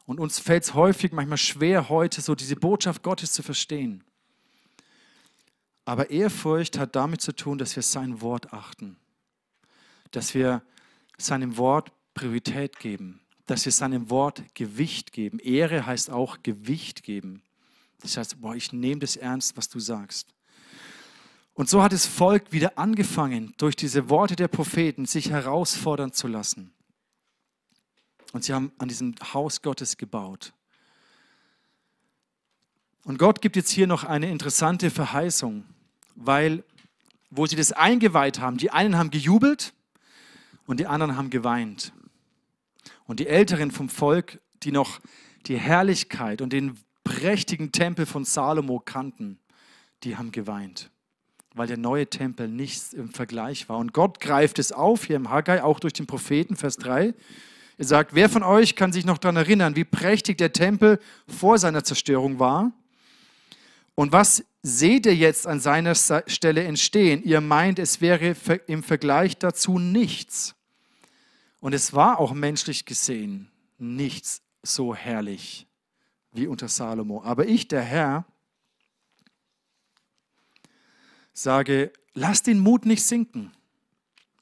[0.07, 4.03] Und uns fällt es häufig manchmal schwer, heute so diese Botschaft Gottes zu verstehen.
[5.85, 8.97] Aber Ehrfurcht hat damit zu tun, dass wir sein Wort achten.
[10.11, 10.63] Dass wir
[11.19, 15.39] seinem Wort Priorität geben, dass wir seinem Wort Gewicht geben.
[15.39, 17.43] Ehre heißt auch Gewicht geben.
[18.01, 20.29] Das heißt, boah, ich nehme das ernst, was du sagst.
[21.55, 26.27] Und so hat das Volk wieder angefangen, durch diese Worte der Propheten sich herausfordern zu
[26.27, 26.73] lassen.
[28.33, 30.53] Und sie haben an diesem Haus Gottes gebaut.
[33.05, 35.65] Und Gott gibt jetzt hier noch eine interessante Verheißung,
[36.17, 36.65] weil
[37.37, 39.74] wo sie das eingeweiht haben, die einen haben gejubelt
[40.67, 41.93] und die anderen haben geweint.
[43.05, 45.01] Und die Älteren vom Volk, die noch
[45.47, 49.39] die Herrlichkeit und den prächtigen Tempel von Salomo kannten,
[50.05, 50.91] die haben geweint,
[51.55, 53.79] weil der neue Tempel nichts im Vergleich war.
[53.79, 57.15] Und Gott greift es auf, hier im Haggai, auch durch den Propheten, Vers 3.
[57.77, 61.59] Er sagt, wer von euch kann sich noch daran erinnern, wie prächtig der Tempel vor
[61.59, 62.73] seiner Zerstörung war?
[63.95, 67.23] Und was seht ihr jetzt an seiner Stelle entstehen?
[67.23, 68.35] Ihr meint, es wäre
[68.67, 70.55] im Vergleich dazu nichts.
[71.61, 75.67] Und es war auch menschlich gesehen nichts so herrlich
[76.33, 77.23] wie unter Salomo.
[77.23, 78.25] Aber ich, der Herr,
[81.33, 83.53] sage, lasst den Mut nicht sinken.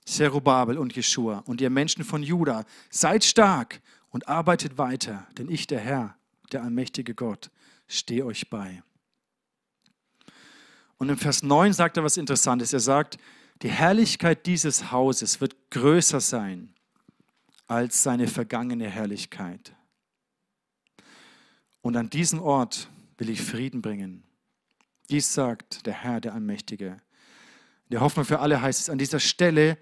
[0.04, 5.66] Zerubabel und Jeschua und ihr Menschen von Juda, seid stark und arbeitet weiter, denn ich,
[5.66, 6.16] der Herr,
[6.50, 7.50] der allmächtige Gott,
[7.86, 8.82] stehe euch bei.
[11.02, 12.72] Und im Vers 9 sagt er was Interessantes.
[12.72, 13.18] Er sagt,
[13.62, 16.72] die Herrlichkeit dieses Hauses wird größer sein
[17.66, 19.74] als seine vergangene Herrlichkeit.
[21.80, 22.88] Und an diesem Ort
[23.18, 24.22] will ich Frieden bringen.
[25.10, 27.00] Dies sagt der Herr, der Allmächtige.
[27.90, 29.78] Der Hoffnung für alle heißt es, an dieser Stelle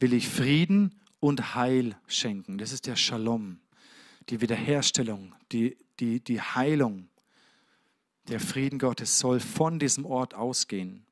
[0.00, 2.58] will ich Frieden und Heil schenken.
[2.58, 3.60] Das ist der Shalom,
[4.28, 7.06] die Wiederherstellung, die, die, die Heilung.
[8.28, 11.04] Der Frieden Gottes soll von diesem Ort ausgehen.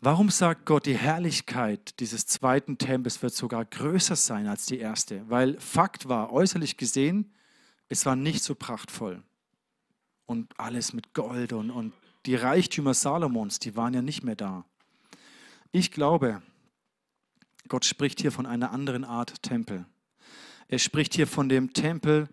[0.00, 5.28] Warum sagt Gott, die Herrlichkeit dieses zweiten Tempels wird sogar größer sein als die erste?
[5.28, 7.32] Weil Fakt war, äußerlich gesehen,
[7.88, 9.24] es war nicht so prachtvoll.
[10.26, 11.92] Und alles mit Gold und, und
[12.26, 14.64] die Reichtümer Salomons, die waren ja nicht mehr da.
[15.72, 16.42] Ich glaube,
[17.66, 19.84] Gott spricht hier von einer anderen Art Tempel.
[20.68, 22.28] Er spricht hier von dem Tempel,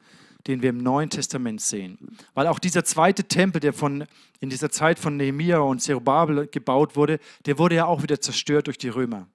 [0.47, 2.17] den wir im Neuen Testament sehen.
[2.33, 4.05] Weil auch dieser zweite Tempel, der von,
[4.39, 8.67] in dieser Zeit von Nehemiah und Zerubabel gebaut wurde, der wurde ja auch wieder zerstört
[8.67, 9.27] durch die Römer.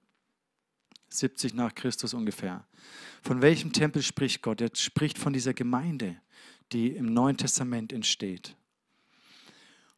[1.09, 2.65] 70 nach Christus ungefähr.
[3.21, 4.61] Von welchem Tempel spricht Gott?
[4.61, 6.15] Er spricht von dieser Gemeinde,
[6.71, 8.55] die im Neuen Testament entsteht.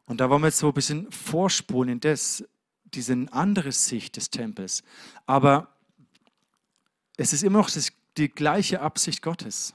[0.06, 2.44] Und da wollen wir jetzt so ein bisschen vorspulen in das,
[2.84, 4.82] diese andere Sicht des Tempels.
[5.26, 5.68] Aber
[7.16, 9.74] es ist immer noch das, die gleiche Absicht Gottes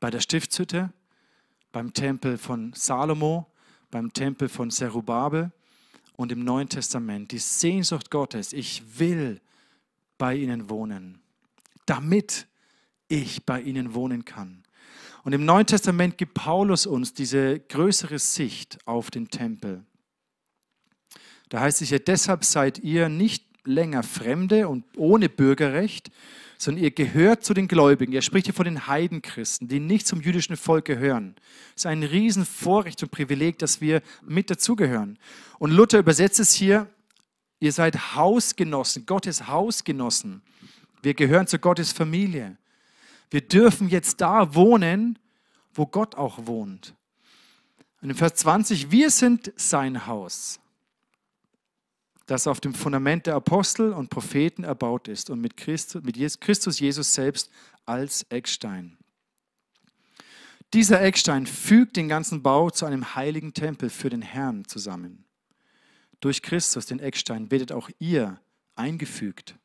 [0.00, 0.92] bei der Stiftshütte,
[1.72, 3.46] beim Tempel von Salomo,
[3.90, 5.50] beim Tempel von Zerubabel
[6.16, 7.32] und im Neuen Testament.
[7.32, 9.40] Die Sehnsucht Gottes, ich will
[10.18, 11.20] bei ihnen wohnen,
[11.86, 12.46] damit
[13.08, 14.64] ich bei ihnen wohnen kann.
[15.24, 19.84] Und im Neuen Testament gibt Paulus uns diese größere Sicht auf den Tempel.
[21.48, 26.10] Da heißt es ja, deshalb seid ihr nicht länger Fremde und ohne Bürgerrecht,
[26.58, 28.12] sondern ihr gehört zu den Gläubigen.
[28.12, 31.36] Er spricht hier von den Heidenchristen, die nicht zum jüdischen Volk gehören.
[31.76, 35.18] Es ist ein Riesenvorrecht und Privileg, dass wir mit dazugehören.
[35.60, 36.88] Und Luther übersetzt es hier,
[37.60, 40.42] ihr seid Hausgenossen, Gottes Hausgenossen.
[41.00, 42.58] Wir gehören zu Gottes Familie.
[43.30, 45.18] Wir dürfen jetzt da wohnen,
[45.72, 46.94] wo Gott auch wohnt.
[48.02, 50.58] Und im Vers 20, wir sind sein Haus
[52.28, 56.78] das auf dem Fundament der Apostel und Propheten erbaut ist und mit Christus, mit Christus
[56.78, 57.50] Jesus selbst
[57.86, 58.98] als Eckstein.
[60.74, 65.24] Dieser Eckstein fügt den ganzen Bau zu einem heiligen Tempel für den Herrn zusammen.
[66.20, 68.38] Durch Christus, den Eckstein, werdet auch ihr
[68.74, 69.56] eingefügt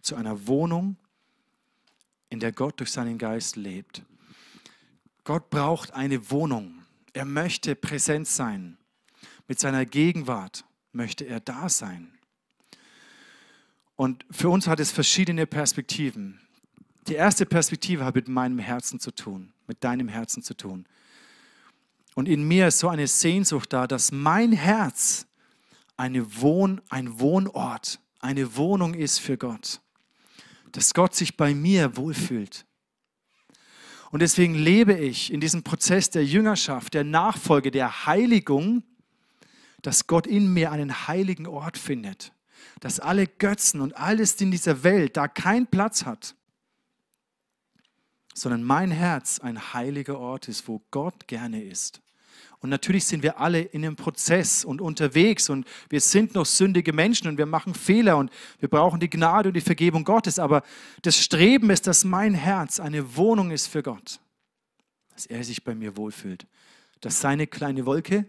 [0.00, 0.96] zu einer Wohnung,
[2.28, 4.02] in der Gott durch seinen Geist lebt.
[5.24, 6.82] Gott braucht eine Wohnung.
[7.12, 8.78] Er möchte präsent sein
[9.48, 12.12] mit seiner Gegenwart möchte er da sein.
[13.96, 16.40] Und für uns hat es verschiedene Perspektiven.
[17.06, 20.86] Die erste Perspektive hat mit meinem Herzen zu tun, mit deinem Herzen zu tun.
[22.14, 25.26] Und in mir ist so eine Sehnsucht da, dass mein Herz
[25.96, 29.80] eine Wohn, ein Wohnort, eine Wohnung ist für Gott.
[30.72, 32.66] Dass Gott sich bei mir wohlfühlt.
[34.10, 38.84] Und deswegen lebe ich in diesem Prozess der Jüngerschaft, der Nachfolge, der Heiligung,
[39.84, 42.32] dass Gott in mir einen heiligen Ort findet,
[42.80, 46.34] dass alle Götzen und alles in dieser Welt da keinen Platz hat,
[48.32, 52.00] sondern mein Herz ein heiliger Ort ist, wo Gott gerne ist.
[52.60, 56.94] Und natürlich sind wir alle in einem Prozess und unterwegs und wir sind noch sündige
[56.94, 60.38] Menschen und wir machen Fehler und wir brauchen die Gnade und die Vergebung Gottes.
[60.38, 60.62] Aber
[61.02, 64.18] das Streben ist, dass mein Herz eine Wohnung ist für Gott,
[65.10, 66.46] dass er sich bei mir wohlfühlt,
[67.02, 68.24] dass seine kleine Wolke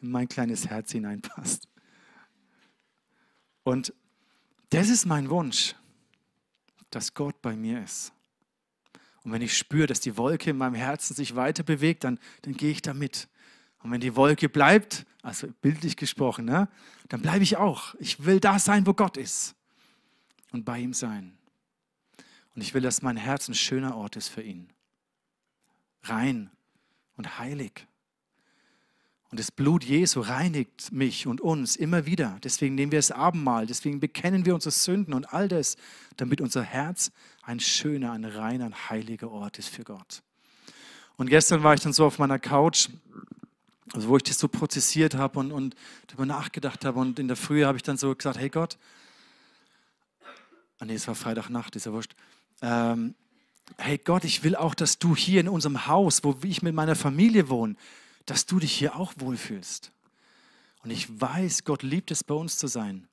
[0.00, 1.68] in mein kleines Herz hineinpasst.
[3.62, 3.92] Und
[4.70, 5.74] das ist mein Wunsch,
[6.90, 8.12] dass Gott bei mir ist.
[9.22, 12.54] Und wenn ich spüre, dass die Wolke in meinem Herzen sich weiter bewegt, dann, dann
[12.54, 13.28] gehe ich da mit.
[13.82, 16.68] Und wenn die Wolke bleibt, also bildlich gesprochen, ne,
[17.08, 17.94] dann bleibe ich auch.
[17.98, 19.54] Ich will da sein, wo Gott ist
[20.52, 21.36] und bei ihm sein.
[22.54, 24.72] Und ich will, dass mein Herz ein schöner Ort ist für ihn.
[26.02, 26.50] Rein
[27.16, 27.86] und heilig.
[29.30, 32.38] Und das Blut Jesu reinigt mich und uns immer wieder.
[32.42, 35.76] Deswegen nehmen wir das Abendmahl, deswegen bekennen wir unsere Sünden und all das,
[36.16, 37.12] damit unser Herz
[37.42, 40.22] ein schöner, ein reiner, ein heiliger Ort ist für Gott.
[41.16, 42.88] Und gestern war ich dann so auf meiner Couch,
[43.92, 45.76] also wo ich das so prozessiert habe und, und
[46.08, 46.98] darüber nachgedacht habe.
[46.98, 48.78] Und in der Früh habe ich dann so gesagt, hey Gott,
[50.80, 52.16] ah nee, es war Freitagnacht, ist ja wurscht.
[52.62, 53.14] Ähm,
[53.78, 56.96] hey Gott, ich will auch, dass du hier in unserem Haus, wo ich mit meiner
[56.96, 57.76] Familie wohne,
[58.30, 59.90] dass du dich hier auch wohlfühlst.
[60.84, 63.08] Und ich weiß, Gott liebt es, bei uns zu sein.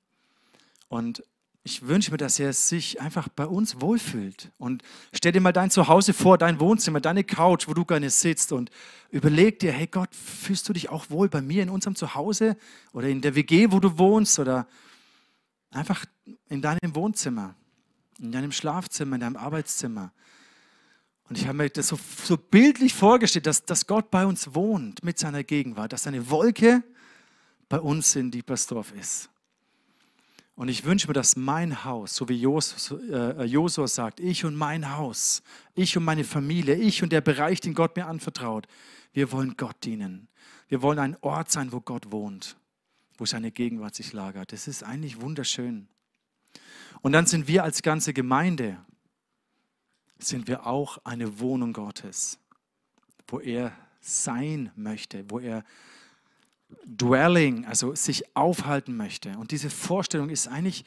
[0.89, 1.23] Und
[1.63, 4.51] ich wünsche mir, dass er sich einfach bei uns wohlfühlt.
[4.57, 8.51] Und stell dir mal dein Zuhause vor, dein Wohnzimmer, deine Couch, wo du gerne sitzt
[8.51, 8.69] und
[9.09, 12.55] überleg dir, hey Gott, fühlst du dich auch wohl bei mir in unserem Zuhause
[12.93, 14.67] oder in der WG, wo du wohnst oder
[15.71, 16.05] einfach
[16.47, 17.55] in deinem Wohnzimmer,
[18.19, 20.13] in deinem Schlafzimmer, in deinem Arbeitszimmer.
[21.29, 25.03] Und ich habe mir das so, so bildlich vorgestellt, dass, dass Gott bei uns wohnt
[25.03, 26.83] mit seiner Gegenwart, dass seine Wolke
[27.67, 29.29] bei uns in Diepersdorf ist.
[30.55, 34.97] Und ich wünsche mir, dass mein Haus, so wie äh, Josua sagt, ich und mein
[34.97, 35.43] Haus,
[35.75, 38.65] ich und meine Familie, ich und der Bereich, den Gott mir anvertraut,
[39.13, 40.27] wir wollen Gott dienen.
[40.67, 42.57] Wir wollen ein Ort sein, wo Gott wohnt,
[43.17, 44.51] wo seine Gegenwart sich lagert.
[44.51, 45.89] Das ist eigentlich wunderschön.
[47.01, 48.77] Und dann sind wir als ganze Gemeinde,
[50.19, 52.39] sind wir auch eine Wohnung Gottes,
[53.27, 55.63] wo er sein möchte, wo er
[56.85, 59.37] dwelling, also sich aufhalten möchte.
[59.37, 60.85] Und diese Vorstellung ist eigentlich,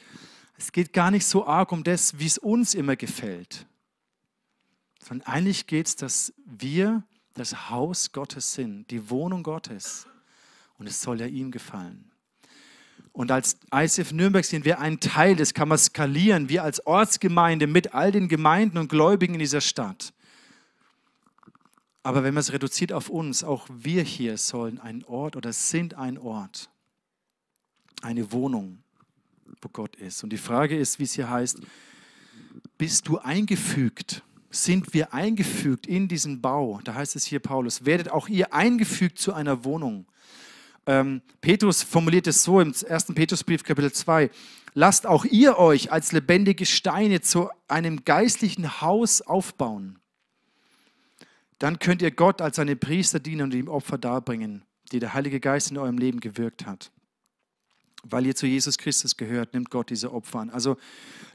[0.57, 3.65] es geht gar nicht so arg um das, wie es uns immer gefällt,
[5.03, 10.05] sondern eigentlich geht es, dass wir das Haus Gottes sind, die Wohnung Gottes.
[10.77, 12.10] Und es soll ja ihm gefallen.
[13.13, 17.67] Und als ICF Nürnberg sind wir ein Teil, das kann man skalieren, wir als Ortsgemeinde
[17.67, 20.13] mit all den Gemeinden und Gläubigen in dieser Stadt.
[22.03, 25.93] Aber wenn man es reduziert auf uns, auch wir hier sollen ein Ort oder sind
[25.95, 26.69] ein Ort,
[28.01, 28.79] eine Wohnung,
[29.61, 30.23] wo Gott ist.
[30.23, 31.59] Und die Frage ist, wie es hier heißt,
[32.77, 34.23] bist du eingefügt?
[34.49, 36.79] Sind wir eingefügt in diesen Bau?
[36.83, 40.05] Da heißt es hier, Paulus, werdet auch ihr eingefügt zu einer Wohnung.
[40.87, 43.05] Ähm, Petrus formuliert es so im 1.
[43.13, 44.29] Petrusbrief, Kapitel 2.
[44.73, 50.01] Lasst auch ihr euch als lebendige Steine zu einem geistlichen Haus aufbauen
[51.61, 55.39] dann könnt ihr Gott als seine Priester dienen und ihm Opfer darbringen, die der Heilige
[55.39, 56.91] Geist in eurem Leben gewirkt hat.
[58.03, 60.49] Weil ihr zu Jesus Christus gehört, nimmt Gott diese Opfer an.
[60.49, 60.77] Also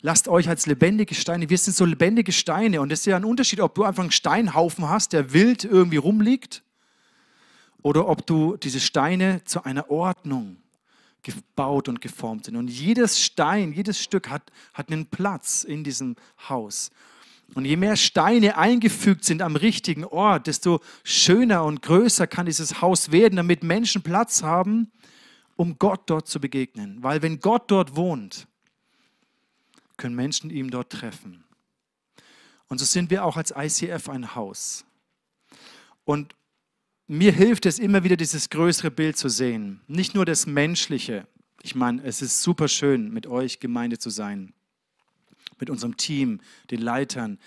[0.02, 3.24] lasst euch als lebendige Steine, wir sind so lebendige Steine und es ist ja ein
[3.24, 6.64] Unterschied, ob du einfach einen Steinhaufen hast, der wild irgendwie rumliegt,
[7.83, 10.57] oder ob du diese Steine zu einer Ordnung
[11.23, 12.57] gebaut und geformt sind.
[12.57, 16.17] Und jedes Stein, jedes Stück hat, hat einen Platz in diesem
[16.49, 16.91] Haus.
[17.55, 22.81] Und je mehr Steine eingefügt sind am richtigen Ort, desto schöner und größer kann dieses
[22.81, 24.91] Haus werden, damit Menschen Platz haben,
[25.57, 27.03] um Gott dort zu begegnen.
[27.03, 28.47] Weil wenn Gott dort wohnt,
[29.97, 31.45] können Menschen ihm dort treffen.
[32.69, 34.85] Und so sind wir auch als ICF ein Haus.
[36.05, 36.35] Und
[37.09, 39.81] mir hilft es immer wieder, dieses größere Bild zu sehen.
[39.87, 41.27] Nicht nur das Menschliche.
[41.62, 44.53] Ich meine, es ist super schön, mit euch Gemeinde zu sein
[45.59, 46.40] mit unserem Team,
[46.71, 47.38] den Leitern.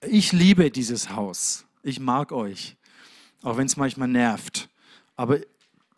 [0.00, 1.64] Ich liebe dieses Haus.
[1.82, 2.76] Ich mag euch,
[3.42, 4.68] auch wenn es manchmal nervt.
[5.16, 5.40] Aber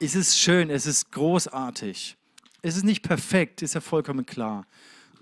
[0.00, 2.16] es ist schön, es ist großartig.
[2.62, 4.66] Es ist nicht perfekt, ist ja vollkommen klar.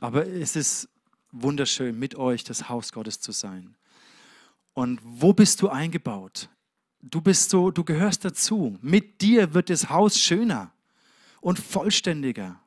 [0.01, 0.88] Aber es ist
[1.33, 3.77] wunderschön, mit euch das Haus Gottes zu sein.
[4.75, 6.49] Und wo bist du eingebaut?
[7.00, 8.78] Du bist so, du gehörst dazu.
[8.82, 10.72] Mit dir wird das Haus schöner
[11.40, 12.61] und vollständiger.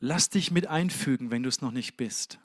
[0.00, 2.38] Lass dich mit einfügen, wenn du es noch nicht bist.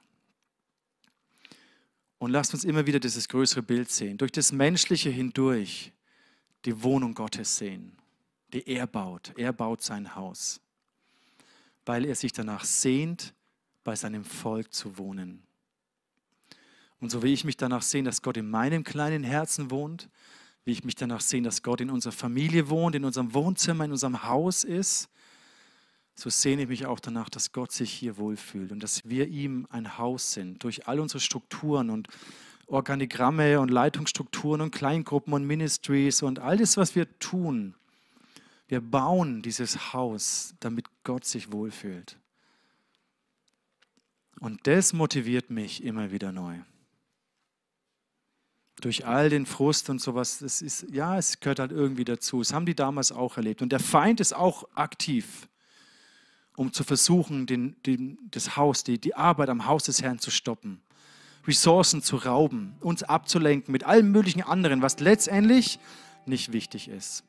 [2.18, 5.92] Und lasst uns immer wieder dieses größere Bild sehen, durch das Menschliche hindurch
[6.66, 7.98] die Wohnung Gottes sehen,
[8.54, 9.34] die er baut.
[9.36, 10.62] Er baut sein Haus,
[11.86, 13.34] weil er sich danach sehnt,
[13.84, 15.44] bei seinem Volk zu wohnen.
[17.04, 20.08] Und so wie ich mich danach sehne, dass Gott in meinem kleinen Herzen wohnt,
[20.64, 23.92] wie ich mich danach sehne, dass Gott in unserer Familie wohnt, in unserem Wohnzimmer, in
[23.92, 25.10] unserem Haus ist,
[26.16, 29.68] so sehne ich mich auch danach, dass Gott sich hier wohlfühlt und dass wir ihm
[29.70, 32.08] ein Haus sind, durch all unsere Strukturen und
[32.68, 37.76] Organigramme und Leitungsstrukturen und Kleingruppen und Ministries und all das, was wir tun.
[38.70, 42.18] Wir bauen dieses Haus, damit Gott sich wohlfühlt.
[44.40, 46.60] Und das motiviert mich immer wieder neu.
[48.84, 52.40] Durch all den Frust und sowas, das ist, ja, es gehört halt irgendwie dazu.
[52.40, 53.62] Das haben die damals auch erlebt.
[53.62, 55.48] Und der Feind ist auch aktiv
[56.56, 60.32] um zu versuchen, den, den, das Haus, die, die Arbeit am Haus des Herrn zu
[60.32, 60.82] stoppen,
[61.48, 65.80] Ressourcen zu rauben, uns abzulenken mit allem möglichen anderen, was letztendlich
[66.26, 67.24] nicht wichtig ist.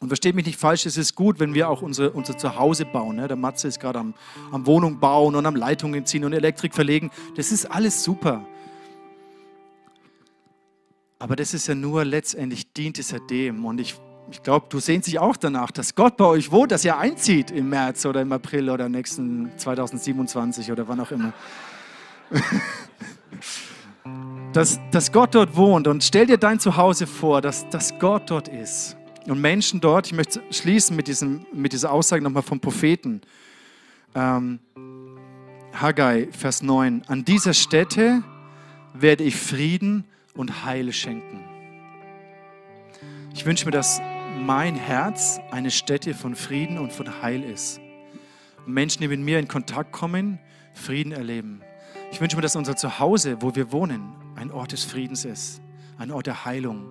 [0.00, 3.16] Und versteht mich nicht falsch, es ist gut, wenn wir auch unsere, unser Zuhause bauen.
[3.16, 3.28] Ne?
[3.28, 4.14] Der Matze ist gerade am,
[4.50, 7.12] am Wohnung bauen und am Leitungen ziehen und Elektrik verlegen.
[7.36, 8.44] Das ist alles super.
[11.22, 13.64] Aber das ist ja nur letztendlich dient es ja dem.
[13.64, 13.94] Und ich
[14.30, 17.52] ich glaube, du sehnst dich auch danach, dass Gott bei euch wohnt, dass ihr einzieht
[17.52, 21.32] im März oder im April oder nächsten 2027 oder wann auch immer.
[24.52, 28.48] dass, dass Gott dort wohnt und stell dir dein Zuhause vor, dass, dass Gott dort
[28.48, 33.20] ist Und Menschen dort, ich möchte schließen mit, diesem, mit dieser Aussage nochmal vom Propheten.
[34.16, 34.58] Ähm,
[35.72, 37.02] Haggai, Vers 9.
[37.06, 38.24] An dieser Stätte
[38.94, 41.44] werde ich Frieden und Heil schenken.
[43.34, 44.00] Ich wünsche mir, dass
[44.38, 47.80] mein Herz eine Stätte von Frieden und von Heil ist.
[48.66, 50.38] Und Menschen, die mit mir in Kontakt kommen,
[50.74, 51.62] Frieden erleben.
[52.10, 55.60] Ich wünsche mir, dass unser Zuhause, wo wir wohnen, ein Ort des Friedens ist,
[55.98, 56.86] ein Ort der Heilung.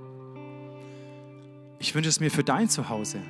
[1.80, 3.22] Ich wünsche es mir für dein Zuhause,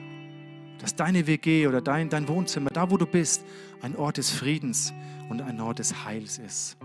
[0.79, 3.43] dass deine WG oder dein, dein Wohnzimmer, da wo du bist,
[3.81, 4.93] ein Ort des Friedens
[5.29, 6.77] und ein Ort des Heils ist.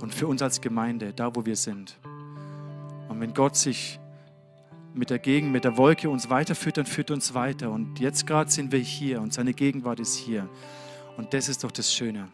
[0.00, 1.98] Und für uns als Gemeinde, da wo wir sind.
[3.08, 4.00] Und wenn Gott sich
[4.94, 7.70] mit der Gegend, mit der Wolke uns weiterführt, dann führt uns weiter.
[7.70, 10.48] Und jetzt gerade sind wir hier und seine Gegenwart ist hier.
[11.16, 12.28] Und das ist doch das Schöne.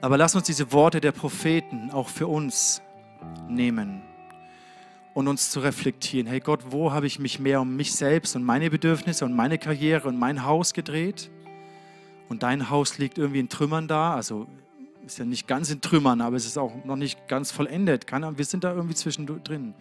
[0.00, 2.82] Aber lass uns diese Worte der Propheten auch für uns
[3.48, 4.02] nehmen
[5.14, 6.26] und uns zu reflektieren.
[6.26, 9.58] Hey Gott, wo habe ich mich mehr um mich selbst und meine Bedürfnisse und meine
[9.58, 11.30] Karriere und mein Haus gedreht?
[12.28, 14.14] Und dein Haus liegt irgendwie in Trümmern da.
[14.14, 14.46] Also
[15.04, 18.06] ist ja nicht ganz in Trümmern, aber es ist auch noch nicht ganz vollendet.
[18.10, 19.74] wir sind da irgendwie zwischendrin.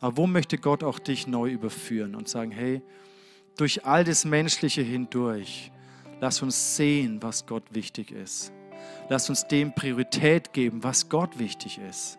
[0.00, 2.82] Aber wo möchte Gott auch dich neu überführen und sagen, hey,
[3.56, 5.70] durch all das Menschliche hindurch,
[6.20, 8.52] lass uns sehen, was Gott wichtig ist.
[9.08, 12.18] Lass uns dem Priorität geben, was Gott wichtig ist,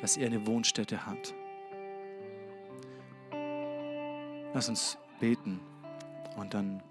[0.00, 1.34] dass er eine Wohnstätte hat.
[4.54, 5.60] Lass uns beten
[6.36, 6.82] und dann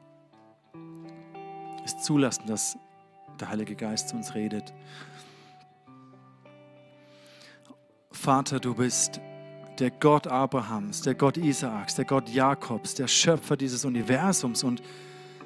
[1.84, 2.78] es zulassen, dass
[3.42, 4.74] der Heilige Geist zu uns redet.
[8.12, 9.20] Vater, du bist
[9.80, 14.64] der Gott Abrahams, der Gott Isaaks, der Gott Jakobs, der Schöpfer dieses Universums.
[14.64, 14.84] Und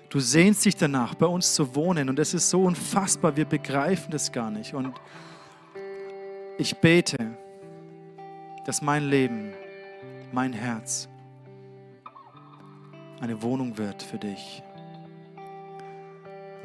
[0.10, 2.10] du sehnst dich danach, bei uns zu wohnen.
[2.10, 4.74] Und es ist so unfassbar, wir begreifen das gar nicht.
[4.74, 4.94] Und
[6.58, 7.38] ich bete,
[8.66, 9.54] dass mein Leben,
[10.34, 11.08] mein Herz
[13.22, 14.65] eine Wohnung wird für dich.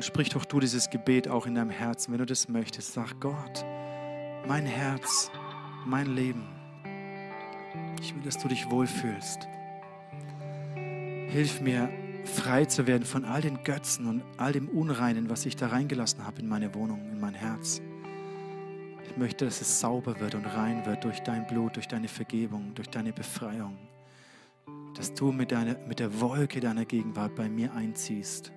[0.01, 2.95] Und sprich doch du dieses Gebet auch in deinem Herzen, wenn du das möchtest.
[2.95, 3.67] Sag Gott,
[4.49, 5.31] mein Herz,
[5.85, 6.61] mein Leben
[8.01, 9.47] ich will, dass du dich wohlfühlst.
[10.75, 11.91] Hilf mir,
[12.25, 16.27] frei zu werden von all den Götzen und all dem Unreinen, was ich da reingelassen
[16.27, 17.81] habe in meine Wohnung, in mein Herz.
[19.05, 22.75] Ich möchte, dass es sauber wird und rein wird durch dein Blut, durch deine Vergebung,
[22.75, 23.77] durch deine Befreiung.
[24.97, 28.53] Dass du mit, deiner, mit der Wolke deiner Gegenwart bei mir einziehst,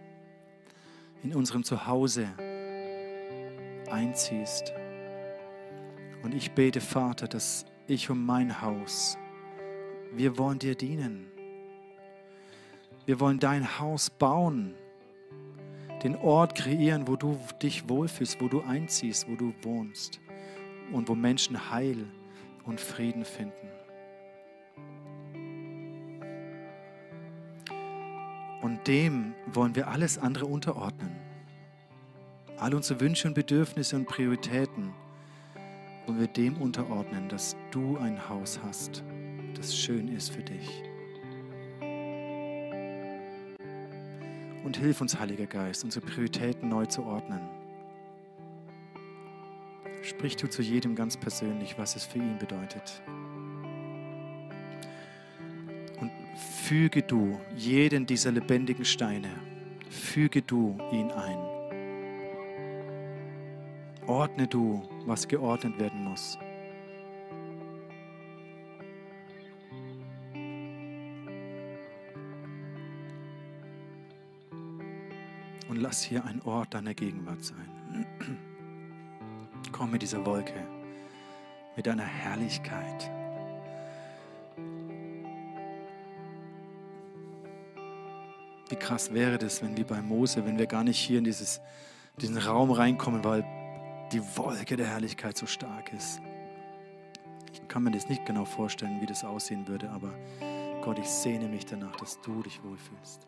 [1.24, 2.28] in unserem Zuhause
[3.90, 4.74] einziehst.
[6.24, 9.18] Und ich bete, Vater, dass ich um mein Haus
[10.16, 11.26] wir wollen dir dienen.
[13.08, 14.76] Wir wollen dein Haus bauen,
[16.04, 20.20] den Ort kreieren, wo du dich wohlfühlst, wo du einziehst, wo du wohnst
[20.92, 22.06] und wo Menschen Heil
[22.66, 23.73] und Frieden finden.
[28.88, 31.16] Dem wollen wir alles andere unterordnen.
[32.58, 34.94] All unsere Wünsche und Bedürfnisse und Prioritäten
[36.06, 39.04] wollen wir dem unterordnen, dass du ein Haus hast
[39.64, 40.84] das schön ist für dich.
[44.66, 47.42] Und hilf uns, Heiliger Geist, unsere Prioritäten neu zu ordnen.
[50.02, 53.02] Sprich du zu jedem ganz persönlich, was es für ihn bedeutet.
[56.64, 59.30] Füge du jeden dieser lebendigen Steine,
[59.90, 61.38] füge du ihn ein.
[64.08, 66.38] Ordne du, was geordnet werden muss.
[75.76, 78.06] lass hier ein Ort deiner Gegenwart sein.
[79.74, 80.66] Komm mit dieser Wolke,
[81.76, 83.12] mit deiner Herrlichkeit.
[88.74, 91.62] Wie krass wäre das, wenn wie bei Mose, wenn wir gar nicht hier in dieses,
[92.20, 93.46] diesen Raum reinkommen, weil
[94.12, 96.20] die Wolke der Herrlichkeit so stark ist.
[97.54, 100.12] Ich kann mir das nicht genau vorstellen, wie das aussehen würde, aber
[100.82, 103.28] Gott, ich sehne mich danach, dass du dich wohlfühlst.